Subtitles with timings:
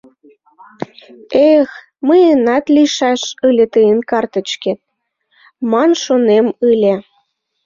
[1.53, 1.69] «Эх,
[2.07, 4.79] мыйынат лийшаш ыле тыйын картычкет!»—
[5.71, 6.95] ман шонем ыле.